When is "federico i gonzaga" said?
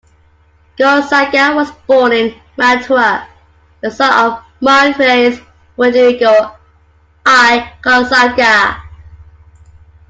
5.75-8.81